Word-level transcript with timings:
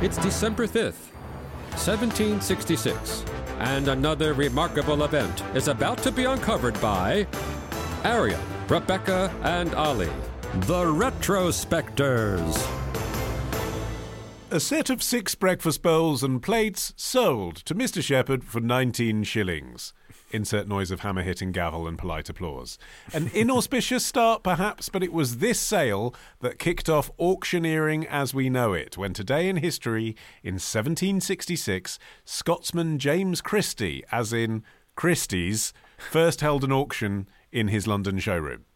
It's 0.00 0.16
December 0.16 0.68
5th, 0.68 1.10
1766, 1.72 3.24
and 3.58 3.88
another 3.88 4.32
remarkable 4.32 5.02
event 5.02 5.42
is 5.56 5.66
about 5.66 5.98
to 6.04 6.12
be 6.12 6.24
uncovered 6.24 6.80
by 6.80 7.26
Arion, 8.04 8.40
Rebecca, 8.68 9.34
and 9.42 9.74
Olly, 9.74 10.08
the 10.54 10.84
Retrospectors. 10.84 12.64
A 14.52 14.60
set 14.60 14.88
of 14.88 15.02
six 15.02 15.34
breakfast 15.34 15.82
bowls 15.82 16.22
and 16.22 16.40
plates 16.40 16.94
sold 16.96 17.56
to 17.56 17.74
Mr. 17.74 18.00
Shepherd 18.00 18.44
for 18.44 18.60
19 18.60 19.24
shillings. 19.24 19.92
Insert 20.30 20.68
noise 20.68 20.90
of 20.90 21.00
hammer 21.00 21.22
hitting 21.22 21.52
gavel 21.52 21.88
and 21.88 21.96
polite 21.96 22.28
applause. 22.28 22.78
An 23.14 23.30
inauspicious 23.32 24.04
start, 24.04 24.42
perhaps, 24.42 24.90
but 24.90 25.02
it 25.02 25.12
was 25.12 25.38
this 25.38 25.58
sale 25.58 26.14
that 26.40 26.58
kicked 26.58 26.88
off 26.88 27.10
auctioneering 27.18 28.06
as 28.06 28.34
we 28.34 28.50
know 28.50 28.74
it, 28.74 28.98
when 28.98 29.14
today 29.14 29.48
in 29.48 29.56
history, 29.56 30.16
in 30.42 30.54
1766, 30.54 31.98
Scotsman 32.26 32.98
James 32.98 33.40
Christie, 33.40 34.04
as 34.12 34.34
in 34.34 34.62
Christie's, 34.96 35.72
first 35.96 36.42
held 36.42 36.62
an 36.62 36.72
auction 36.72 37.26
in 37.50 37.68
his 37.68 37.86
London 37.86 38.18
showroom. 38.18 38.66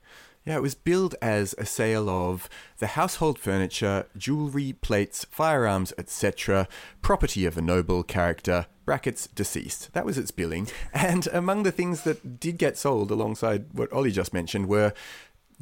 Yeah, 0.44 0.56
it 0.56 0.62
was 0.62 0.74
billed 0.74 1.14
as 1.22 1.54
a 1.56 1.64
sale 1.64 2.08
of 2.08 2.48
the 2.78 2.88
household 2.88 3.38
furniture, 3.38 4.06
jewellery, 4.16 4.72
plates, 4.72 5.24
firearms, 5.30 5.92
etc., 5.96 6.66
property 7.00 7.46
of 7.46 7.56
a 7.56 7.62
noble 7.62 8.02
character, 8.02 8.66
brackets 8.84 9.28
deceased. 9.28 9.92
That 9.92 10.04
was 10.04 10.18
its 10.18 10.32
billing. 10.32 10.68
And 10.92 11.28
among 11.28 11.62
the 11.62 11.72
things 11.72 12.02
that 12.02 12.40
did 12.40 12.58
get 12.58 12.76
sold 12.76 13.10
alongside 13.10 13.66
what 13.72 13.92
Olly 13.92 14.10
just 14.10 14.32
mentioned 14.32 14.66
were 14.66 14.92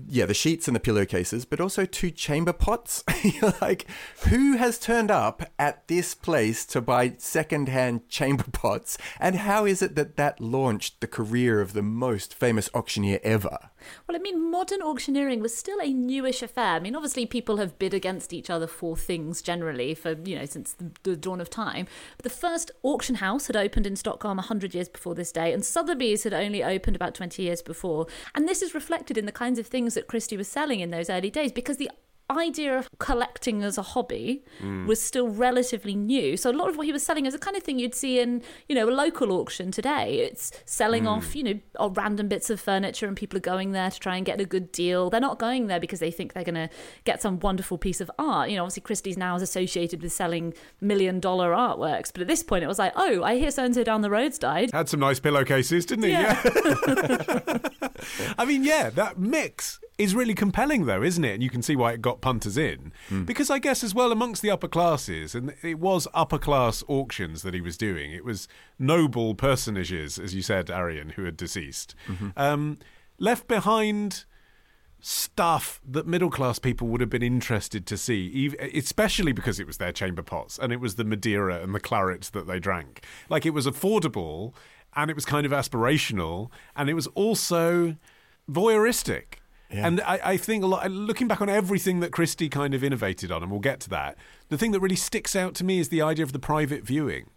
yeah, 0.08 0.26
the 0.26 0.34
sheets 0.34 0.66
and 0.68 0.74
the 0.74 0.80
pillowcases, 0.80 1.44
but 1.44 1.60
also 1.60 1.84
two 1.84 2.10
chamber 2.10 2.52
pots. 2.52 3.04
You're 3.22 3.54
like, 3.60 3.86
who 4.28 4.56
has 4.56 4.78
turned 4.78 5.10
up 5.10 5.50
at 5.58 5.86
this 5.88 6.14
place 6.14 6.64
to 6.66 6.80
buy 6.80 7.14
second-hand 7.18 8.08
chamber 8.08 8.44
pots? 8.52 8.96
And 9.18 9.36
how 9.36 9.66
is 9.66 9.82
it 9.82 9.96
that 9.96 10.16
that 10.16 10.40
launched 10.40 11.00
the 11.00 11.06
career 11.06 11.60
of 11.60 11.72
the 11.72 11.82
most 11.82 12.34
famous 12.34 12.70
auctioneer 12.74 13.20
ever? 13.22 13.69
Well, 14.06 14.16
I 14.16 14.20
mean, 14.20 14.50
modern 14.50 14.82
auctioneering 14.82 15.40
was 15.40 15.56
still 15.56 15.80
a 15.80 15.92
newish 15.92 16.42
affair. 16.42 16.74
I 16.74 16.80
mean, 16.80 16.96
obviously, 16.96 17.26
people 17.26 17.58
have 17.58 17.78
bid 17.78 17.94
against 17.94 18.32
each 18.32 18.50
other 18.50 18.66
for 18.66 18.96
things 18.96 19.42
generally 19.42 19.94
for, 19.94 20.12
you 20.24 20.36
know, 20.36 20.46
since 20.46 20.72
the, 20.72 20.90
the 21.02 21.16
dawn 21.16 21.40
of 21.40 21.50
time. 21.50 21.86
But 22.16 22.24
the 22.24 22.30
first 22.30 22.70
auction 22.82 23.16
house 23.16 23.46
had 23.46 23.56
opened 23.56 23.86
in 23.86 23.96
Stockholm 23.96 24.36
100 24.36 24.74
years 24.74 24.88
before 24.88 25.14
this 25.14 25.32
day, 25.32 25.52
and 25.52 25.64
Sotheby's 25.64 26.24
had 26.24 26.34
only 26.34 26.62
opened 26.62 26.96
about 26.96 27.14
20 27.14 27.42
years 27.42 27.62
before. 27.62 28.06
And 28.34 28.48
this 28.48 28.62
is 28.62 28.74
reflected 28.74 29.16
in 29.16 29.26
the 29.26 29.32
kinds 29.32 29.58
of 29.58 29.66
things 29.66 29.94
that 29.94 30.08
Christie 30.08 30.36
was 30.36 30.48
selling 30.48 30.80
in 30.80 30.90
those 30.90 31.10
early 31.10 31.30
days 31.30 31.52
because 31.52 31.76
the 31.76 31.90
idea 32.38 32.78
of 32.78 32.88
collecting 32.98 33.62
as 33.62 33.78
a 33.78 33.82
hobby 33.82 34.42
Mm. 34.62 34.86
was 34.86 35.00
still 35.00 35.28
relatively 35.28 35.94
new. 35.94 36.36
So 36.36 36.50
a 36.50 36.52
lot 36.52 36.68
of 36.68 36.76
what 36.76 36.86
he 36.86 36.92
was 36.92 37.02
selling 37.02 37.26
is 37.26 37.32
the 37.32 37.38
kind 37.38 37.56
of 37.56 37.62
thing 37.62 37.78
you'd 37.78 37.94
see 37.94 38.18
in, 38.18 38.42
you 38.68 38.74
know, 38.74 38.88
a 38.88 38.90
local 38.92 39.32
auction 39.32 39.70
today. 39.70 40.18
It's 40.20 40.52
selling 40.66 41.04
Mm. 41.04 41.08
off, 41.16 41.34
you 41.36 41.42
know, 41.42 41.58
uh, 41.78 41.88
random 41.90 42.28
bits 42.28 42.50
of 42.50 42.60
furniture 42.60 43.06
and 43.06 43.16
people 43.16 43.36
are 43.36 43.40
going 43.40 43.72
there 43.72 43.90
to 43.90 43.98
try 43.98 44.16
and 44.16 44.26
get 44.26 44.40
a 44.40 44.44
good 44.44 44.70
deal. 44.72 45.10
They're 45.10 45.20
not 45.20 45.38
going 45.38 45.66
there 45.68 45.80
because 45.80 46.00
they 46.00 46.10
think 46.10 46.32
they're 46.34 46.44
going 46.44 46.54
to 46.56 46.68
get 47.04 47.22
some 47.22 47.38
wonderful 47.40 47.78
piece 47.78 48.00
of 48.00 48.10
art. 48.18 48.50
You 48.50 48.56
know, 48.56 48.62
obviously 48.64 48.82
Christie's 48.82 49.16
now 49.16 49.34
is 49.36 49.42
associated 49.42 50.02
with 50.02 50.12
selling 50.12 50.54
million 50.80 51.20
dollar 51.20 51.52
artworks, 51.52 52.12
but 52.12 52.20
at 52.22 52.28
this 52.28 52.42
point 52.42 52.64
it 52.64 52.66
was 52.68 52.78
like, 52.78 52.92
"Oh, 52.96 53.22
I 53.22 53.38
hear 53.38 53.50
so 53.50 53.64
and 53.64 53.74
so 53.74 53.82
down 53.84 54.00
the 54.02 54.10
road's 54.10 54.38
died." 54.38 54.70
Had 54.72 54.88
some 54.88 55.00
nice 55.00 55.20
pillowcases, 55.20 55.86
didn't 55.86 56.04
he? 56.04 56.10
Yeah. 56.10 56.40
I 58.38 58.44
mean, 58.44 58.64
yeah, 58.64 58.90
that 58.90 59.18
mix 59.18 59.80
is 60.00 60.14
really 60.14 60.34
compelling, 60.34 60.86
though, 60.86 61.02
isn't 61.02 61.24
it? 61.24 61.34
And 61.34 61.42
you 61.42 61.50
can 61.50 61.62
see 61.62 61.76
why 61.76 61.92
it 61.92 62.02
got 62.02 62.20
punters 62.20 62.56
in. 62.56 62.92
Because 63.24 63.50
I 63.50 63.58
guess, 63.58 63.84
as 63.84 63.94
well, 63.94 64.10
amongst 64.12 64.42
the 64.42 64.50
upper 64.50 64.68
classes, 64.68 65.34
and 65.34 65.54
it 65.62 65.78
was 65.78 66.08
upper 66.14 66.38
class 66.38 66.82
auctions 66.88 67.42
that 67.42 67.54
he 67.54 67.60
was 67.60 67.76
doing, 67.76 68.12
it 68.12 68.24
was 68.24 68.48
noble 68.78 69.34
personages, 69.34 70.18
as 70.18 70.34
you 70.34 70.42
said, 70.42 70.70
Arion, 70.70 71.10
who 71.10 71.24
had 71.24 71.36
deceased, 71.36 71.94
um, 72.36 72.78
left 73.18 73.46
behind 73.46 74.24
stuff 75.02 75.80
that 75.88 76.06
middle 76.06 76.30
class 76.30 76.58
people 76.58 76.86
would 76.88 77.00
have 77.00 77.08
been 77.10 77.22
interested 77.22 77.86
to 77.86 77.96
see, 77.96 78.54
especially 78.74 79.32
because 79.32 79.58
it 79.58 79.66
was 79.66 79.78
their 79.78 79.92
chamber 79.92 80.22
pots 80.22 80.58
and 80.58 80.72
it 80.72 80.80
was 80.80 80.96
the 80.96 81.04
Madeira 81.04 81.62
and 81.62 81.74
the 81.74 81.80
claret 81.80 82.30
that 82.34 82.46
they 82.46 82.58
drank. 82.58 83.02
Like 83.30 83.46
it 83.46 83.54
was 83.54 83.66
affordable 83.66 84.52
and 84.94 85.10
it 85.10 85.14
was 85.14 85.24
kind 85.24 85.46
of 85.46 85.52
aspirational 85.52 86.50
and 86.76 86.90
it 86.90 86.94
was 86.94 87.06
also 87.08 87.96
voyeuristic. 88.50 89.39
And 89.72 90.00
I, 90.00 90.20
I 90.24 90.36
think 90.36 90.64
a 90.64 90.66
lot, 90.66 90.90
looking 90.90 91.28
back 91.28 91.40
on 91.40 91.48
everything 91.48 92.00
that 92.00 92.12
Christie 92.12 92.48
kind 92.48 92.74
of 92.74 92.82
innovated 92.82 93.30
on, 93.30 93.42
and 93.42 93.50
we'll 93.50 93.60
get 93.60 93.80
to 93.80 93.90
that, 93.90 94.16
the 94.48 94.58
thing 94.58 94.72
that 94.72 94.80
really 94.80 94.96
sticks 94.96 95.36
out 95.36 95.54
to 95.56 95.64
me 95.64 95.78
is 95.78 95.88
the 95.88 96.02
idea 96.02 96.24
of 96.24 96.32
the 96.32 96.38
private 96.38 96.84
viewing. 96.84 97.30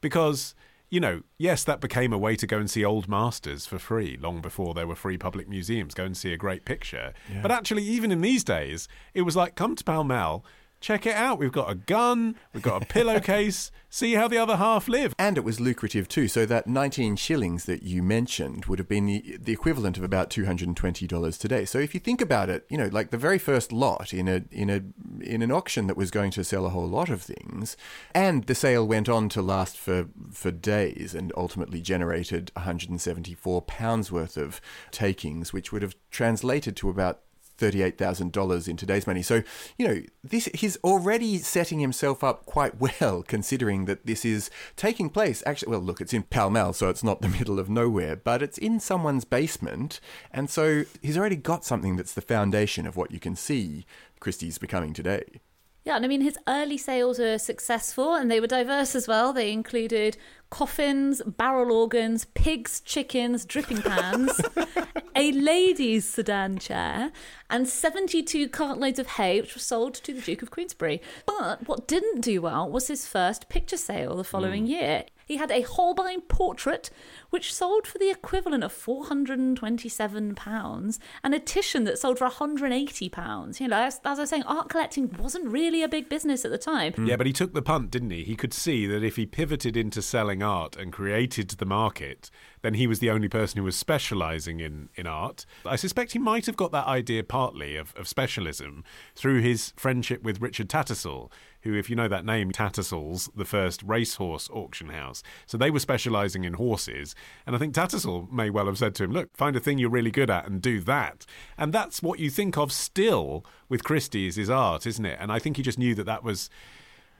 Because, 0.00 0.54
you 0.90 1.00
know, 1.00 1.22
yes, 1.38 1.64
that 1.64 1.80
became 1.80 2.12
a 2.12 2.18
way 2.18 2.36
to 2.36 2.46
go 2.46 2.58
and 2.58 2.70
see 2.70 2.84
old 2.84 3.08
masters 3.08 3.66
for 3.66 3.78
free 3.78 4.18
long 4.20 4.40
before 4.40 4.74
there 4.74 4.86
were 4.86 4.94
free 4.94 5.16
public 5.18 5.48
museums. 5.48 5.94
Go 5.94 6.04
and 6.04 6.16
see 6.16 6.32
a 6.32 6.36
great 6.36 6.64
picture. 6.64 7.12
But 7.40 7.50
actually, 7.50 7.84
even 7.84 8.10
in 8.12 8.20
these 8.20 8.44
days, 8.44 8.88
it 9.14 9.22
was 9.22 9.36
like, 9.36 9.54
come 9.54 9.76
to 9.76 9.84
Pall 9.84 10.04
Mall, 10.04 10.44
check 10.82 11.06
it 11.06 11.14
out. 11.14 11.38
We've 11.38 11.52
got 11.52 11.70
a 11.70 11.74
gun, 11.74 12.36
we've 12.52 12.62
got 12.62 12.82
a 12.82 12.86
pillowcase, 12.86 13.70
see 13.88 14.14
how 14.14 14.28
the 14.28 14.36
other 14.36 14.56
half 14.56 14.88
live. 14.88 15.14
And 15.18 15.38
it 15.38 15.44
was 15.44 15.60
lucrative 15.60 16.08
too. 16.08 16.28
So 16.28 16.44
that 16.46 16.66
19 16.66 17.16
shillings 17.16 17.64
that 17.64 17.82
you 17.82 18.02
mentioned 18.02 18.66
would 18.66 18.78
have 18.78 18.88
been 18.88 19.06
the, 19.06 19.38
the 19.40 19.52
equivalent 19.52 19.96
of 19.96 20.02
about 20.02 20.28
$220 20.28 21.38
today. 21.38 21.64
So 21.64 21.78
if 21.78 21.94
you 21.94 22.00
think 22.00 22.20
about 22.20 22.50
it, 22.50 22.66
you 22.68 22.76
know, 22.76 22.88
like 22.88 23.10
the 23.10 23.16
very 23.16 23.38
first 23.38 23.72
lot 23.72 24.12
in 24.12 24.28
a 24.28 24.42
in 24.50 24.68
a 24.68 24.82
in 25.22 25.40
an 25.40 25.52
auction 25.52 25.86
that 25.86 25.96
was 25.96 26.10
going 26.10 26.32
to 26.32 26.44
sell 26.44 26.66
a 26.66 26.70
whole 26.70 26.88
lot 26.88 27.08
of 27.08 27.22
things, 27.22 27.76
and 28.14 28.44
the 28.44 28.54
sale 28.54 28.86
went 28.86 29.08
on 29.08 29.28
to 29.30 29.40
last 29.40 29.76
for 29.76 30.08
for 30.32 30.50
days 30.50 31.14
and 31.14 31.32
ultimately 31.36 31.80
generated 31.80 32.50
174 32.54 33.62
pounds 33.62 34.10
worth 34.10 34.36
of 34.36 34.60
takings, 34.90 35.52
which 35.52 35.70
would 35.72 35.82
have 35.82 35.94
translated 36.10 36.76
to 36.76 36.88
about 36.88 37.20
$38,000 37.58 38.68
in 38.68 38.76
today's 38.76 39.06
money. 39.06 39.22
So, 39.22 39.42
you 39.78 39.88
know, 39.88 40.02
this 40.22 40.48
he's 40.54 40.76
already 40.78 41.38
setting 41.38 41.80
himself 41.80 42.24
up 42.24 42.46
quite 42.46 42.80
well 42.80 43.22
considering 43.26 43.84
that 43.86 44.06
this 44.06 44.24
is 44.24 44.50
taking 44.76 45.10
place 45.10 45.42
actually 45.46 45.70
well, 45.70 45.80
look, 45.80 46.00
it's 46.00 46.12
in 46.12 46.24
Pall 46.24 46.50
Mall, 46.50 46.72
so 46.72 46.88
it's 46.88 47.04
not 47.04 47.20
the 47.20 47.28
middle 47.38 47.58
of 47.58 47.68
nowhere, 47.68 48.16
but 48.16 48.42
it's 48.42 48.58
in 48.58 48.80
someone's 48.80 49.24
basement, 49.24 50.00
and 50.30 50.50
so 50.50 50.84
he's 51.00 51.18
already 51.18 51.36
got 51.36 51.64
something 51.64 51.96
that's 51.96 52.14
the 52.14 52.20
foundation 52.20 52.86
of 52.86 52.96
what 52.96 53.10
you 53.10 53.20
can 53.20 53.36
see 53.36 53.86
Christie's 54.20 54.58
becoming 54.58 54.92
today. 54.92 55.40
Yeah, 55.84 55.96
and 55.96 56.04
I 56.04 56.08
mean, 56.08 56.20
his 56.20 56.38
early 56.46 56.78
sales 56.78 57.18
were 57.18 57.38
successful 57.38 58.14
and 58.14 58.30
they 58.30 58.38
were 58.38 58.46
diverse 58.46 58.94
as 58.94 59.08
well. 59.08 59.32
They 59.32 59.50
included 59.50 60.16
coffins, 60.48 61.22
barrel 61.26 61.72
organs, 61.72 62.24
pigs, 62.24 62.80
chickens, 62.80 63.44
dripping 63.44 63.82
pans, 63.82 64.40
a 65.14 65.32
lady's 65.32 66.08
sedan 66.08 66.58
chair, 66.58 67.12
and 67.50 67.68
72 67.68 68.48
cartloads 68.48 68.98
of 68.98 69.06
hay, 69.08 69.40
which 69.40 69.54
were 69.54 69.60
sold 69.60 69.94
to 69.94 70.12
the 70.12 70.20
Duke 70.20 70.42
of 70.42 70.50
Queensberry. 70.50 71.00
But 71.26 71.66
what 71.68 71.86
didn't 71.88 72.20
do 72.20 72.42
well 72.42 72.70
was 72.70 72.88
his 72.88 73.06
first 73.06 73.48
picture 73.48 73.76
sale 73.76 74.16
the 74.16 74.24
following 74.24 74.64
hmm. 74.64 74.70
year. 74.70 75.04
He 75.26 75.36
had 75.36 75.50
a 75.50 75.62
Holbein 75.62 76.20
portrait, 76.22 76.90
which 77.30 77.54
sold 77.54 77.86
for 77.86 77.98
the 77.98 78.10
equivalent 78.10 78.64
of 78.64 78.72
£427, 78.72 80.98
and 81.24 81.34
a 81.34 81.38
Titian 81.38 81.84
that 81.84 81.98
sold 81.98 82.18
for 82.18 82.28
£180. 82.28 83.60
You 83.60 83.68
know, 83.68 83.76
as, 83.76 84.00
as 84.04 84.18
I 84.18 84.22
was 84.22 84.30
saying, 84.30 84.42
art 84.44 84.68
collecting 84.68 85.14
wasn't 85.18 85.46
really 85.46 85.82
a 85.82 85.88
big 85.88 86.08
business 86.08 86.44
at 86.44 86.50
the 86.50 86.58
time. 86.58 86.94
Yeah, 86.98 87.16
but 87.16 87.26
he 87.26 87.32
took 87.32 87.54
the 87.54 87.62
punt, 87.62 87.90
didn't 87.90 88.10
he? 88.10 88.24
He 88.24 88.36
could 88.36 88.52
see 88.52 88.86
that 88.86 89.02
if 89.02 89.16
he 89.16 89.26
pivoted 89.26 89.76
into 89.76 90.02
selling 90.02 90.42
art 90.42 90.76
and 90.76 90.92
created 90.92 91.50
the 91.50 91.66
market, 91.66 92.30
then 92.62 92.74
he 92.74 92.86
was 92.86 93.00
the 93.00 93.10
only 93.10 93.28
person 93.28 93.58
who 93.58 93.64
was 93.64 93.76
specializing 93.76 94.60
in, 94.60 94.88
in 94.94 95.06
art. 95.06 95.44
I 95.66 95.76
suspect 95.76 96.12
he 96.12 96.18
might 96.18 96.46
have 96.46 96.56
got 96.56 96.72
that 96.72 96.86
idea 96.86 97.24
partly 97.24 97.76
of, 97.76 97.94
of 97.96 98.08
specialism 98.08 98.84
through 99.14 99.40
his 99.40 99.72
friendship 99.76 100.22
with 100.22 100.40
Richard 100.40 100.68
Tattersall, 100.68 101.30
who, 101.62 101.74
if 101.74 101.88
you 101.88 101.96
know 101.96 102.08
that 102.08 102.24
name, 102.24 102.52
Tattersall's, 102.52 103.30
the 103.34 103.44
first 103.44 103.82
racehorse 103.82 104.48
auction 104.50 104.88
house. 104.88 105.22
So 105.46 105.56
they 105.56 105.70
were 105.70 105.78
specialising 105.78 106.44
in 106.44 106.54
horses. 106.54 107.14
And 107.46 107.56
I 107.56 107.58
think 107.58 107.74
Tattersall 107.74 108.30
may 108.30 108.50
well 108.50 108.66
have 108.66 108.78
said 108.78 108.94
to 108.96 109.04
him, 109.04 109.12
look, 109.12 109.36
find 109.36 109.56
a 109.56 109.60
thing 109.60 109.78
you're 109.78 109.90
really 109.90 110.10
good 110.10 110.30
at 110.30 110.46
and 110.46 110.60
do 110.60 110.80
that. 110.80 111.26
And 111.56 111.72
that's 111.72 112.02
what 112.02 112.18
you 112.18 112.30
think 112.30 112.56
of 112.56 112.72
still 112.72 113.44
with 113.68 113.84
Christie's 113.84 114.38
is 114.38 114.50
art, 114.50 114.86
isn't 114.86 115.06
it? 115.06 115.18
And 115.20 115.32
I 115.32 115.38
think 115.38 115.56
he 115.56 115.62
just 115.62 115.78
knew 115.78 115.94
that 115.94 116.06
that 116.06 116.24
was 116.24 116.50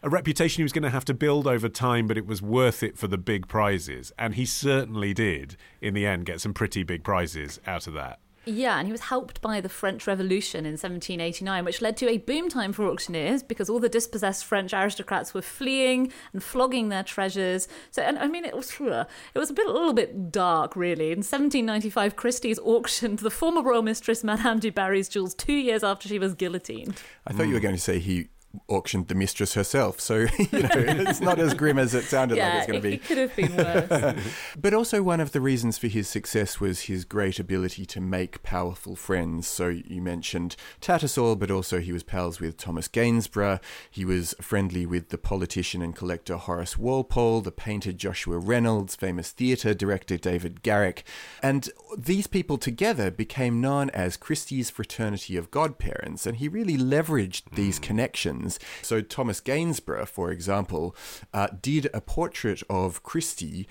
a 0.02 0.10
reputation 0.10 0.60
he 0.60 0.64
was 0.64 0.72
going 0.72 0.82
to 0.82 0.90
have 0.90 1.04
to 1.04 1.14
build 1.14 1.46
over 1.46 1.68
time, 1.68 2.08
but 2.08 2.18
it 2.18 2.26
was 2.26 2.42
worth 2.42 2.82
it 2.82 2.98
for 2.98 3.06
the 3.06 3.18
big 3.18 3.46
prizes. 3.46 4.12
And 4.18 4.34
he 4.34 4.44
certainly 4.44 5.14
did, 5.14 5.56
in 5.80 5.94
the 5.94 6.06
end, 6.06 6.26
get 6.26 6.40
some 6.40 6.52
pretty 6.52 6.82
big 6.82 7.04
prizes 7.04 7.60
out 7.66 7.86
of 7.86 7.94
that. 7.94 8.18
Yeah, 8.44 8.78
and 8.78 8.88
he 8.88 8.92
was 8.92 9.02
helped 9.02 9.40
by 9.40 9.60
the 9.60 9.68
French 9.68 10.06
Revolution 10.06 10.66
in 10.66 10.72
1789, 10.72 11.64
which 11.64 11.80
led 11.80 11.96
to 11.98 12.08
a 12.08 12.18
boom 12.18 12.48
time 12.48 12.72
for 12.72 12.88
auctioneers 12.88 13.42
because 13.42 13.70
all 13.70 13.78
the 13.78 13.88
dispossessed 13.88 14.44
French 14.44 14.72
aristocrats 14.72 15.32
were 15.32 15.42
fleeing 15.42 16.12
and 16.32 16.42
flogging 16.42 16.88
their 16.88 17.04
treasures. 17.04 17.68
So, 17.92 18.02
and 18.02 18.18
I 18.18 18.26
mean, 18.26 18.44
it 18.44 18.56
was 18.56 18.72
it 18.80 19.38
was 19.38 19.50
a 19.50 19.54
bit 19.54 19.68
a 19.68 19.72
little 19.72 19.92
bit 19.92 20.32
dark, 20.32 20.74
really. 20.74 21.12
In 21.12 21.18
1795, 21.18 22.16
Christie's 22.16 22.58
auctioned 22.58 23.20
the 23.20 23.30
former 23.30 23.62
royal 23.62 23.82
mistress 23.82 24.24
Madame 24.24 24.58
du 24.58 24.72
Barry's 24.72 25.08
jewels 25.08 25.34
two 25.34 25.52
years 25.52 25.84
after 25.84 26.08
she 26.08 26.18
was 26.18 26.34
guillotined. 26.34 27.00
I 27.26 27.32
thought 27.32 27.46
you 27.46 27.54
were 27.54 27.58
hmm. 27.58 27.64
going 27.64 27.76
to 27.76 27.80
say 27.80 28.00
he 28.00 28.28
auctioned 28.68 29.08
the 29.08 29.14
mistress 29.14 29.54
herself. 29.54 30.00
So, 30.00 30.16
you 30.38 30.62
know, 30.62 30.70
it's 30.74 31.20
not 31.20 31.38
as 31.38 31.54
grim 31.54 31.78
as 31.78 31.94
it 31.94 32.04
sounded 32.04 32.36
yeah, 32.36 32.48
like 32.48 32.58
it's 32.58 32.66
going 32.66 32.82
to 32.82 32.88
be. 32.88 32.94
It 32.94 33.04
could 33.04 33.18
have 33.18 33.36
been 33.36 33.56
worse. 33.56 34.24
but 34.60 34.74
also, 34.74 35.02
one 35.02 35.20
of 35.20 35.32
the 35.32 35.40
reasons 35.40 35.78
for 35.78 35.88
his 35.88 36.08
success 36.08 36.60
was 36.60 36.82
his 36.82 37.04
great 37.04 37.38
ability 37.38 37.86
to 37.86 38.00
make 38.00 38.42
powerful 38.42 38.96
friends. 38.96 39.46
So, 39.46 39.68
you 39.68 40.02
mentioned 40.02 40.56
Tattersall, 40.80 41.38
but 41.38 41.50
also 41.50 41.80
he 41.80 41.92
was 41.92 42.02
pals 42.02 42.40
with 42.40 42.56
Thomas 42.56 42.88
Gainsborough. 42.88 43.60
He 43.90 44.04
was 44.04 44.34
friendly 44.40 44.86
with 44.86 45.10
the 45.10 45.18
politician 45.18 45.82
and 45.82 45.94
collector 45.94 46.36
Horace 46.36 46.78
Walpole, 46.78 47.40
the 47.40 47.52
painter 47.52 47.92
Joshua 47.92 48.38
Reynolds, 48.38 48.96
famous 48.96 49.30
theatre 49.30 49.74
director 49.74 50.16
David 50.16 50.62
Garrick. 50.62 51.04
And 51.42 51.68
these 51.96 52.26
people 52.26 52.58
together 52.58 53.10
became 53.10 53.60
known 53.60 53.90
as 53.90 54.16
Christie's 54.16 54.70
Fraternity 54.70 55.36
of 55.36 55.50
Godparents. 55.50 56.26
And 56.26 56.36
he 56.36 56.48
really 56.48 56.76
leveraged 56.76 57.42
these 57.54 57.78
hmm. 57.78 57.84
connections. 57.84 58.41
So, 58.82 59.00
Thomas 59.00 59.40
Gainsborough, 59.40 60.06
for 60.06 60.30
example, 60.30 60.96
uh, 61.32 61.48
did 61.60 61.88
a 61.92 62.00
portrait 62.00 62.62
of 62.68 63.02
Christie, 63.02 63.68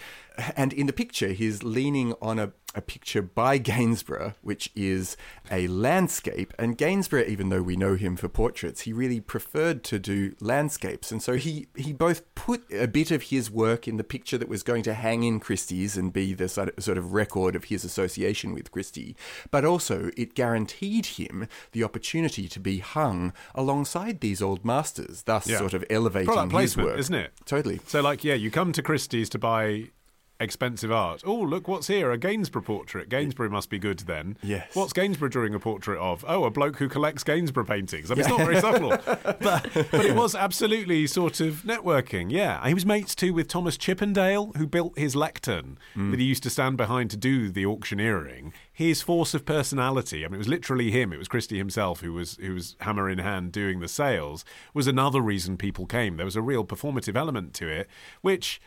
and 0.55 0.73
in 0.73 0.87
the 0.87 0.93
picture, 0.93 1.29
he's 1.29 1.63
leaning 1.63 2.13
on 2.21 2.39
a, 2.39 2.51
a 2.73 2.81
picture 2.81 3.21
by 3.21 3.57
Gainsborough, 3.57 4.33
which 4.41 4.71
is 4.75 5.17
a 5.51 5.67
landscape. 5.67 6.53
And 6.57 6.77
Gainsborough, 6.77 7.25
even 7.27 7.49
though 7.49 7.61
we 7.61 7.75
know 7.75 7.95
him 7.95 8.15
for 8.15 8.29
portraits, 8.29 8.81
he 8.81 8.93
really 8.93 9.19
preferred 9.19 9.83
to 9.85 9.99
do 9.99 10.35
landscapes. 10.39 11.11
And 11.11 11.21
so 11.21 11.33
he, 11.35 11.67
he 11.75 11.91
both 11.91 12.33
put 12.35 12.63
a 12.71 12.87
bit 12.87 13.11
of 13.11 13.23
his 13.23 13.51
work 13.51 13.87
in 13.87 13.97
the 13.97 14.03
picture 14.03 14.37
that 14.37 14.47
was 14.47 14.63
going 14.63 14.83
to 14.83 14.93
hang 14.93 15.23
in 15.23 15.39
Christie's 15.39 15.97
and 15.97 16.13
be 16.13 16.33
the 16.33 16.47
sort 16.47 16.97
of, 16.97 17.11
record 17.13 17.55
of 17.57 17.65
his 17.65 17.83
association 17.83 18.53
with 18.53 18.71
Christie, 18.71 19.15
but 19.49 19.65
also 19.65 20.11
it 20.15 20.33
guaranteed 20.33 21.05
him 21.07 21.47
the 21.73 21.83
opportunity 21.83 22.47
to 22.47 22.59
be 22.59 22.79
hung 22.79 23.33
alongside 23.53 24.21
these 24.21 24.41
old 24.41 24.63
masters, 24.63 25.23
thus 25.23 25.47
Yeah. 25.47 25.57
sort 25.57 25.73
of 25.73 25.83
elevating 25.89 26.27
Product 26.27 26.51
his 26.51 26.51
placement, 26.75 26.89
work. 26.89 26.99
isn't 26.99 27.15
it? 27.15 27.31
Totally. 27.45 27.81
So, 27.87 28.01
like, 28.01 28.23
yeah, 28.23 28.35
you 28.35 28.49
come 28.49 28.71
to 28.71 28.81
Christie's 28.81 29.29
to 29.29 29.39
buy 29.39 29.89
expensive 30.41 30.91
art. 30.91 31.21
Oh, 31.25 31.35
look 31.35 31.67
what's 31.67 31.87
here 31.87 32.11
a 32.11 32.17
Gainsborough 32.17 32.63
portrait. 32.63 33.09
Gainsborough 33.09 33.49
must 33.49 33.69
be 33.69 33.79
good 33.79 33.99
then. 33.99 34.37
Yes. 34.41 34.75
What's 34.75 34.91
Gainsborough 34.93 35.29
drawing 35.29 35.53
a 35.53 35.59
portrait 35.59 35.99
of? 35.99 36.25
Oh, 36.27 36.43
a 36.43 36.49
bloke 36.49 36.77
who 36.77 36.89
collects 36.89 37.23
Gainsborough 37.23 37.65
paintings. 37.65 38.11
I 38.11 38.15
mean, 38.15 38.21
it's 38.21 38.29
not 38.29 38.39
very 38.39 38.59
subtle, 38.59 38.89
but, 39.39 39.69
but 39.91 40.05
it 40.05 40.15
was 40.15 40.35
absolutely 40.35 41.07
sort 41.07 41.39
of 41.39 41.61
networking. 41.61 42.31
Yeah. 42.31 42.65
He 42.67 42.73
was 42.73 42.85
mates 42.85 43.15
too 43.15 43.33
with 43.33 43.47
Thomas 43.47 43.77
Chippendale, 43.77 44.51
who 44.57 44.67
built 44.67 44.97
his 44.97 45.15
lectern 45.15 45.77
mm. 45.95 46.11
that 46.11 46.19
he 46.19 46.25
used 46.25 46.43
to 46.43 46.49
stand 46.49 46.77
behind 46.77 47.11
to 47.11 47.17
do 47.17 47.49
the 47.49 47.65
auctioneering. 47.65 48.53
His 48.73 49.01
force 49.01 49.33
of 49.33 49.45
personality, 49.45 50.25
I 50.25 50.27
mean, 50.27 50.35
it 50.35 50.39
was 50.39 50.47
literally 50.47 50.91
him. 50.91 51.13
It 51.13 51.17
was 51.17 51.27
Christie 51.27 51.57
himself 51.57 52.01
who 52.01 52.13
was 52.13 52.37
who 52.37 52.55
was 52.55 52.75
hammer 52.79 53.09
in 53.09 53.19
hand 53.19 53.51
doing 53.51 53.79
the 53.79 53.87
sales. 53.87 54.43
Was 54.73 54.87
another 54.87 55.21
reason 55.21 55.57
people 55.57 55.85
came. 55.85 56.17
There 56.17 56.25
was 56.25 56.35
a 56.35 56.41
real 56.41 56.65
performative 56.65 57.15
element 57.15 57.53
to 57.55 57.67
it, 57.67 57.87
which 58.21 58.59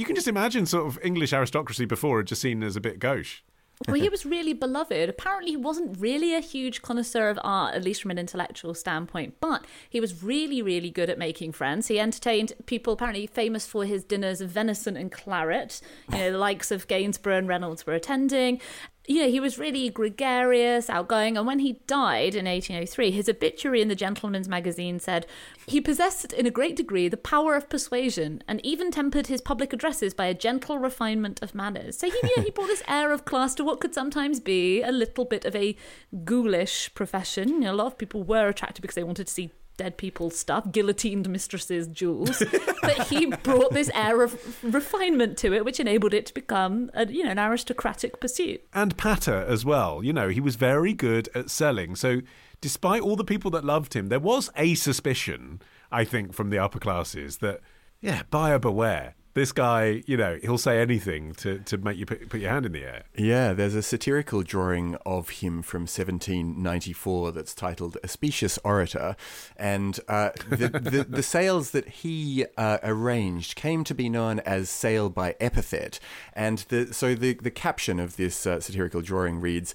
you 0.00 0.06
can 0.06 0.16
just 0.16 0.28
imagine 0.28 0.64
sort 0.64 0.86
of 0.86 0.98
English 1.04 1.34
aristocracy 1.34 1.84
before 1.84 2.20
had 2.20 2.26
just 2.26 2.40
seen 2.40 2.62
as 2.62 2.74
a 2.74 2.80
bit 2.80 2.98
gauche. 2.98 3.42
well, 3.86 4.00
he 4.00 4.08
was 4.08 4.24
really 4.24 4.54
beloved. 4.54 5.10
Apparently, 5.10 5.50
he 5.50 5.56
wasn't 5.58 6.00
really 6.00 6.34
a 6.34 6.40
huge 6.40 6.80
connoisseur 6.80 7.28
of 7.28 7.38
art, 7.44 7.74
at 7.74 7.84
least 7.84 8.00
from 8.00 8.10
an 8.10 8.18
intellectual 8.18 8.72
standpoint, 8.72 9.34
but 9.40 9.66
he 9.90 10.00
was 10.00 10.22
really, 10.22 10.62
really 10.62 10.90
good 10.90 11.10
at 11.10 11.18
making 11.18 11.52
friends. 11.52 11.88
He 11.88 12.00
entertained 12.00 12.54
people 12.64 12.94
apparently 12.94 13.26
famous 13.26 13.66
for 13.66 13.84
his 13.84 14.02
dinners 14.02 14.40
of 14.40 14.48
venison 14.48 14.96
and 14.96 15.12
claret. 15.12 15.82
You 16.10 16.16
know, 16.16 16.32
the 16.32 16.38
likes 16.38 16.70
of 16.70 16.88
Gainsborough 16.88 17.36
and 17.36 17.48
Reynolds 17.48 17.86
were 17.86 17.92
attending. 17.92 18.58
You 19.06 19.22
know, 19.22 19.30
he 19.30 19.40
was 19.40 19.58
really 19.58 19.88
gregarious, 19.88 20.88
outgoing, 20.88 21.36
and 21.36 21.46
when 21.46 21.58
he 21.58 21.80
died 21.86 22.34
in 22.34 22.44
1803, 22.44 23.10
his 23.10 23.28
obituary 23.28 23.80
in 23.80 23.88
the 23.88 23.94
Gentleman's 23.94 24.48
Magazine 24.48 25.00
said 25.00 25.26
he 25.66 25.80
possessed 25.80 26.32
in 26.32 26.46
a 26.46 26.50
great 26.50 26.76
degree 26.76 27.08
the 27.08 27.16
power 27.16 27.56
of 27.56 27.68
persuasion 27.68 28.42
and 28.46 28.64
even 28.64 28.90
tempered 28.90 29.26
his 29.26 29.40
public 29.40 29.72
addresses 29.72 30.14
by 30.14 30.26
a 30.26 30.34
gentle 30.34 30.78
refinement 30.78 31.42
of 31.42 31.54
manners. 31.54 31.98
So 31.98 32.08
he, 32.08 32.18
yeah, 32.36 32.44
he 32.44 32.50
brought 32.50 32.68
this 32.68 32.82
air 32.86 33.10
of 33.10 33.24
class 33.24 33.54
to 33.56 33.64
what 33.64 33.80
could 33.80 33.94
sometimes 33.94 34.38
be 34.38 34.82
a 34.82 34.92
little 34.92 35.24
bit 35.24 35.44
of 35.44 35.56
a 35.56 35.76
ghoulish 36.24 36.92
profession. 36.94 37.48
You 37.48 37.60
know, 37.60 37.72
a 37.72 37.74
lot 37.74 37.86
of 37.86 37.98
people 37.98 38.22
were 38.22 38.48
attracted 38.48 38.82
because 38.82 38.96
they 38.96 39.02
wanted 39.02 39.26
to 39.26 39.32
see 39.32 39.50
dead 39.80 39.96
people's 39.96 40.36
stuff, 40.36 40.70
guillotined 40.70 41.26
mistresses' 41.30 41.86
jewels. 41.86 42.42
but 42.82 43.06
he 43.06 43.24
brought 43.24 43.72
this 43.72 43.90
air 43.94 44.22
of 44.22 44.62
refinement 44.62 45.38
to 45.38 45.54
it, 45.54 45.64
which 45.64 45.80
enabled 45.80 46.12
it 46.12 46.26
to 46.26 46.34
become 46.34 46.90
a, 46.92 47.06
you 47.06 47.24
know, 47.24 47.30
an 47.30 47.38
aristocratic 47.38 48.20
pursuit. 48.20 48.60
And 48.74 48.94
patter 48.98 49.42
as 49.48 49.64
well. 49.64 50.04
You 50.04 50.12
know, 50.12 50.28
he 50.28 50.38
was 50.38 50.56
very 50.56 50.92
good 50.92 51.30
at 51.34 51.48
selling. 51.48 51.96
So, 51.96 52.20
despite 52.60 53.00
all 53.00 53.16
the 53.16 53.24
people 53.24 53.50
that 53.52 53.64
loved 53.64 53.94
him, 53.94 54.10
there 54.10 54.20
was 54.20 54.50
a 54.54 54.74
suspicion, 54.74 55.62
I 55.90 56.04
think, 56.04 56.34
from 56.34 56.50
the 56.50 56.58
upper 56.58 56.78
classes 56.78 57.38
that, 57.38 57.60
yeah, 58.02 58.24
buyer 58.30 58.58
beware. 58.58 59.14
This 59.32 59.52
guy, 59.52 60.02
you 60.06 60.16
know, 60.16 60.38
he'll 60.42 60.58
say 60.58 60.80
anything 60.80 61.34
to, 61.34 61.60
to 61.60 61.78
make 61.78 61.96
you 61.96 62.06
put, 62.06 62.28
put 62.28 62.40
your 62.40 62.50
hand 62.50 62.66
in 62.66 62.72
the 62.72 62.82
air. 62.82 63.04
Yeah, 63.16 63.52
there's 63.52 63.76
a 63.76 63.82
satirical 63.82 64.42
drawing 64.42 64.96
of 65.06 65.28
him 65.28 65.62
from 65.62 65.82
1794 65.82 67.32
that's 67.32 67.54
titled 67.54 67.96
A 68.02 68.08
Specious 68.08 68.58
Orator. 68.64 69.14
And 69.56 70.00
uh, 70.08 70.30
the, 70.48 70.68
the, 70.68 71.04
the 71.08 71.22
sales 71.22 71.70
that 71.70 71.88
he 71.88 72.44
uh, 72.56 72.78
arranged 72.82 73.54
came 73.54 73.84
to 73.84 73.94
be 73.94 74.08
known 74.08 74.40
as 74.40 74.68
sale 74.68 75.08
by 75.08 75.36
epithet. 75.38 76.00
And 76.32 76.58
the, 76.68 76.92
so 76.92 77.14
the, 77.14 77.34
the 77.34 77.52
caption 77.52 78.00
of 78.00 78.16
this 78.16 78.46
uh, 78.46 78.58
satirical 78.58 79.00
drawing 79.00 79.40
reads, 79.40 79.74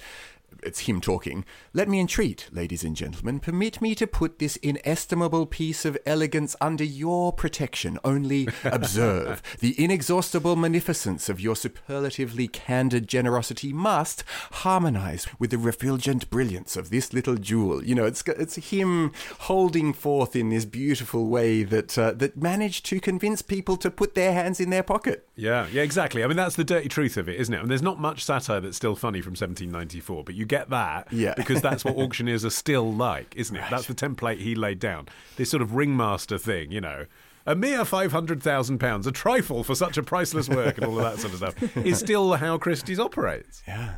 it's 0.64 0.82
him 0.82 1.02
talking. 1.02 1.46
Let 1.74 1.88
me 1.88 2.00
entreat, 2.00 2.50
ladies 2.52 2.84
and 2.84 2.96
gentlemen, 2.96 3.40
permit 3.40 3.82
me 3.82 3.96
to 3.96 4.08
put 4.08 4.40
this 4.40 4.56
inestimable 4.58 5.46
piece 5.46 5.86
of 5.86 5.98
elegance 6.06 6.56
under 6.60 6.84
your 6.84 7.34
protection. 7.34 8.00
Only 8.04 8.48
observe 8.64 9.42
the 9.60 9.82
inexhaustible 9.82 10.56
magnificence 10.56 11.30
of 11.30 11.40
your 11.40 11.56
superlatively 11.56 12.48
candid 12.48 13.08
generosity 13.08 13.74
must 13.74 14.24
harmonize 14.52 15.28
with 15.40 15.52
the 15.52 15.58
refulgent 15.58 16.30
brilliance 16.30 16.76
of 16.76 16.90
this 16.90 17.14
little 17.14 17.36
jewel. 17.36 17.84
You 17.84 17.96
know, 17.96 18.06
it's 18.06 18.24
it's 18.28 18.56
him 18.56 19.12
holding 19.42 19.94
forth 19.94 20.36
in 20.36 20.50
this 20.50 20.66
beautiful 20.66 21.28
way 21.28 21.64
that 21.64 21.98
uh, 21.98 22.12
that 22.14 22.38
managed 22.38 22.86
to 22.88 23.00
convince 23.00 23.42
people 23.42 23.78
to 23.78 23.92
put 23.92 24.16
their 24.16 24.34
hands 24.34 24.60
in 24.60 24.70
their 24.70 24.84
pocket. 24.84 25.28
Yeah, 25.36 25.68
yeah, 25.72 25.82
exactly. 25.84 26.24
I 26.24 26.28
mean, 26.28 26.38
that's 26.38 26.56
the 26.56 26.64
dirty 26.64 26.90
truth 26.90 27.18
of 27.18 27.28
it, 27.28 27.40
isn't 27.40 27.54
it? 27.54 27.58
I 27.58 27.62
And 27.62 27.70
there's 27.70 27.82
not 27.82 28.00
much 28.00 28.24
satire 28.24 28.62
that's 28.62 28.78
still 28.78 28.96
funny 28.96 29.22
from 29.22 29.32
1794, 29.32 30.24
but 30.24 30.36
you 30.36 30.45
get 30.46 30.70
that 30.70 31.12
Yeah. 31.12 31.34
because 31.36 31.62
that's 31.62 31.84
what 31.84 31.96
auctioneers 31.98 32.46
are 32.46 32.50
still 32.50 32.92
like, 32.94 33.34
isn't 33.36 33.56
it? 33.56 33.64
That's 33.70 33.88
the 33.88 33.94
template 33.96 34.38
he 34.40 34.56
laid 34.56 34.80
down. 34.80 35.08
This 35.38 35.50
sort 35.50 35.62
of 35.62 35.76
ringmaster 35.76 36.38
thing, 36.38 36.72
you 36.72 36.82
know. 36.82 37.06
A 37.48 37.56
mere 37.56 37.86
five 37.86 38.12
hundred 38.12 38.42
thousand 38.42 38.80
pounds, 38.80 39.06
a 39.06 39.12
trifle 39.12 39.64
for 39.64 39.76
such 39.76 39.98
a 39.98 40.04
priceless 40.04 40.50
work, 40.50 40.78
and 40.78 40.86
all 40.88 40.98
of 40.98 41.04
that 41.04 41.20
sort 41.20 41.34
of 41.34 41.38
stuff, 41.38 41.78
is 41.78 42.00
still 42.06 42.34
how 42.34 42.58
Christie's 42.58 43.00
operates. 43.00 43.62
Yeah. 43.68 43.96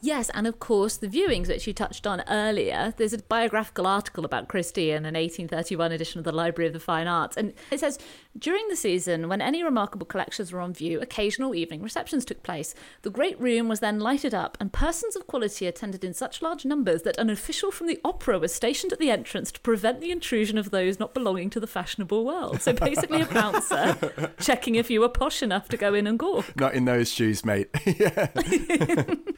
Yes, 0.00 0.28
and 0.34 0.46
of 0.46 0.58
course, 0.58 0.98
the 0.98 1.06
viewings, 1.08 1.48
which 1.48 1.66
you 1.66 1.72
touched 1.72 2.06
on 2.06 2.22
earlier. 2.28 2.92
There's 2.96 3.14
a 3.14 3.18
biographical 3.18 3.86
article 3.86 4.24
about 4.26 4.48
Christie 4.48 4.90
in 4.90 5.06
an 5.06 5.14
1831 5.14 5.92
edition 5.92 6.18
of 6.18 6.24
the 6.24 6.32
Library 6.32 6.66
of 6.66 6.74
the 6.74 6.80
Fine 6.80 7.06
Arts. 7.06 7.38
And 7.38 7.54
it 7.70 7.80
says 7.80 7.98
During 8.38 8.68
the 8.68 8.76
season, 8.76 9.28
when 9.28 9.40
any 9.40 9.62
remarkable 9.62 10.06
collections 10.06 10.52
were 10.52 10.60
on 10.60 10.74
view, 10.74 11.00
occasional 11.00 11.54
evening 11.54 11.82
receptions 11.82 12.24
took 12.24 12.42
place. 12.42 12.74
The 13.02 13.10
great 13.10 13.40
room 13.40 13.68
was 13.68 13.80
then 13.80 13.98
lighted 13.98 14.34
up, 14.34 14.56
and 14.60 14.72
persons 14.72 15.16
of 15.16 15.26
quality 15.26 15.66
attended 15.66 16.04
in 16.04 16.14
such 16.14 16.42
large 16.42 16.64
numbers 16.64 17.02
that 17.02 17.18
an 17.18 17.30
official 17.30 17.70
from 17.70 17.86
the 17.86 18.00
opera 18.04 18.38
was 18.38 18.54
stationed 18.54 18.92
at 18.92 18.98
the 18.98 19.10
entrance 19.10 19.50
to 19.52 19.60
prevent 19.60 20.00
the 20.00 20.10
intrusion 20.10 20.58
of 20.58 20.70
those 20.70 21.00
not 21.00 21.14
belonging 21.14 21.50
to 21.50 21.60
the 21.60 21.66
fashionable 21.66 22.24
world. 22.24 22.60
So 22.60 22.72
basically, 22.72 23.22
a 23.22 23.26
bouncer 23.26 24.32
checking 24.40 24.74
if 24.74 24.90
you 24.90 25.00
were 25.00 25.08
posh 25.08 25.42
enough 25.42 25.68
to 25.70 25.76
go 25.76 25.94
in 25.94 26.06
and 26.06 26.18
gawk. 26.18 26.54
Not 26.56 26.74
in 26.74 26.84
those 26.84 27.10
shoes, 27.10 27.44
mate. 27.44 27.68
yeah. 27.86 28.28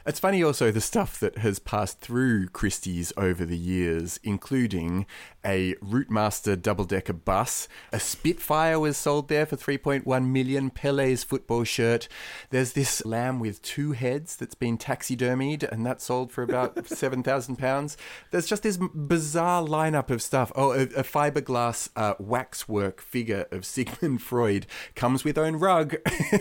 it's 0.07 0.19
funny 0.19 0.43
also 0.43 0.57
also 0.57 0.73
the 0.73 0.81
stuff 0.81 1.21
that 1.21 1.37
has 1.39 1.59
passed 1.59 2.01
through 2.01 2.49
Christie's 2.49 3.13
over 3.19 3.45
the 3.45 3.59
years, 3.59 4.19
including 4.25 5.05
a 5.45 5.75
Routemaster 5.75 6.61
double 6.61 6.87
decker 6.87 7.13
bus. 7.13 7.69
A 7.93 8.01
Spitfire 8.01 8.81
was 8.87 8.97
sold 8.97 9.29
there 9.29 9.47
for 9.47 9.57
3.1 9.57 10.29
million. 10.29 10.71
Pele's 10.71 11.25
football 11.25 11.65
shirt. 11.65 12.07
There's 12.51 12.73
this 12.73 13.05
lamb 13.05 13.41
with 13.41 13.61
two 13.61 13.93
heads 13.93 14.37
that's 14.37 14.55
been 14.55 14.79
taxidermied, 14.79 15.65
and 15.65 15.85
that 15.85 16.01
sold 16.01 16.31
for 16.31 16.45
about 16.45 16.87
seven 16.87 17.25
thousand 17.25 17.57
pounds. 17.57 17.97
There's 18.31 18.47
just 18.47 18.63
this 18.63 18.77
bizarre 18.77 19.65
lineup 19.65 20.11
of 20.11 20.23
stuff. 20.23 20.53
Oh, 20.55 20.71
a, 20.71 20.83
a 20.83 21.03
fiberglass 21.03 21.89
uh, 21.97 22.15
waxwork 22.21 23.01
figure 23.01 23.47
of 23.51 23.65
Sigmund 23.65 24.23
Freud 24.29 24.67
comes 24.95 25.25
with 25.25 25.37
own 25.37 25.57
rug. 25.57 25.97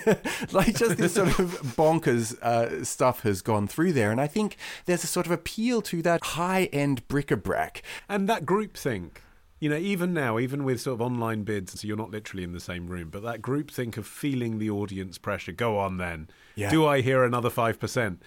like 0.51 0.75
just 0.75 0.97
this 0.97 1.15
sort 1.15 1.39
of 1.39 1.59
bonkers 1.75 2.39
uh, 2.41 2.85
stuff 2.85 3.21
has 3.21 3.41
gone 3.41 3.67
through 3.67 3.93
there, 3.93 4.11
and 4.11 4.21
I 4.21 4.27
think 4.27 4.55
there's 4.85 5.03
a 5.03 5.07
sort 5.07 5.25
of 5.25 5.31
appeal 5.31 5.81
to 5.81 6.03
that 6.03 6.23
high-end 6.23 7.07
bric-a-brac. 7.07 7.81
And 8.07 8.29
that 8.29 8.45
group 8.45 8.77
think, 8.77 9.23
you 9.65 9.71
know, 9.71 9.77
even 9.77 10.13
now, 10.13 10.37
even 10.37 10.63
with 10.63 10.79
sort 10.79 10.93
of 10.93 11.01
online 11.01 11.41
bids, 11.41 11.81
so 11.81 11.87
you're 11.87 11.97
not 11.97 12.11
literally 12.11 12.43
in 12.43 12.53
the 12.53 12.59
same 12.59 12.85
room, 12.85 13.09
but 13.09 13.23
that 13.23 13.41
group 13.41 13.71
think 13.71 13.97
of 13.97 14.05
feeling 14.05 14.59
the 14.59 14.69
audience 14.69 15.17
pressure. 15.17 15.51
Go 15.51 15.79
on 15.79 15.97
then. 15.97 16.27
Yeah. 16.53 16.69
Do 16.69 16.85
I 16.85 17.01
hear 17.01 17.23
another 17.23 17.49
5%? 17.49 18.17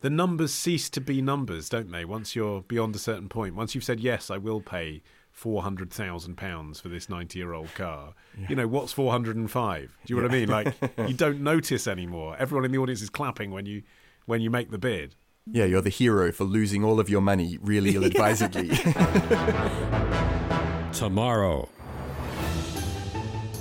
The 0.00 0.08
numbers 0.08 0.54
cease 0.54 0.88
to 0.88 1.02
be 1.02 1.20
numbers, 1.20 1.68
don't 1.68 1.92
they? 1.92 2.06
Once 2.06 2.34
you're 2.34 2.62
beyond 2.62 2.96
a 2.96 2.98
certain 2.98 3.28
point, 3.28 3.54
once 3.54 3.74
you've 3.74 3.84
said, 3.84 4.00
yes, 4.00 4.30
I 4.30 4.38
will 4.38 4.62
pay 4.62 5.02
£400,000 5.38 6.80
for 6.80 6.88
this 6.88 7.10
90 7.10 7.38
year 7.38 7.52
old 7.52 7.74
car, 7.74 8.14
you 8.48 8.56
know, 8.56 8.66
what's 8.66 8.94
405? 8.94 9.98
Do 10.06 10.14
you 10.14 10.18
know 10.18 10.26
what 10.26 10.34
I 10.34 10.34
mean? 10.34 10.48
Like, 10.48 10.74
you 11.10 11.14
don't 11.14 11.42
notice 11.42 11.86
anymore. 11.86 12.36
Everyone 12.38 12.64
in 12.64 12.72
the 12.72 12.78
audience 12.78 13.02
is 13.02 13.10
clapping 13.10 13.50
when 13.50 13.66
you, 13.66 13.82
when 14.24 14.40
you 14.40 14.48
make 14.48 14.70
the 14.70 14.78
bid. 14.78 15.14
Yeah, 15.44 15.66
you're 15.66 15.82
the 15.82 15.90
hero 15.90 16.32
for 16.32 16.44
losing 16.44 16.82
all 16.82 16.98
of 16.98 17.10
your 17.10 17.20
money 17.20 17.58
really 17.60 17.94
ill 17.94 18.04
advisedly. 18.06 18.70
Tomorrow. 20.96 21.68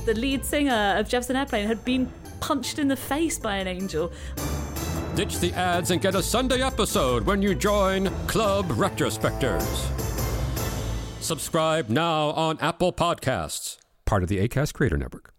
The 0.05 0.13
lead 0.13 0.45
singer 0.45 0.95
of 0.97 1.09
Jefferson 1.09 1.35
Airplane 1.35 1.67
had 1.67 1.83
been 1.83 2.09
punched 2.39 2.79
in 2.79 2.87
the 2.87 2.95
face 2.95 3.37
by 3.37 3.57
an 3.57 3.67
angel. 3.67 4.13
Ditch 5.15 5.39
the 5.39 5.51
ads 5.51 5.91
and 5.91 6.01
get 6.01 6.15
a 6.15 6.23
Sunday 6.23 6.61
episode 6.61 7.25
when 7.25 7.41
you 7.41 7.53
join 7.53 8.07
Club 8.27 8.67
Retrospectors. 8.67 9.61
Subscribe 11.21 11.89
now 11.89 12.29
on 12.29 12.57
Apple 12.61 12.93
Podcasts, 12.93 13.79
part 14.05 14.23
of 14.23 14.29
the 14.29 14.37
ACAST 14.37 14.73
Creator 14.73 14.97
Network. 14.97 15.34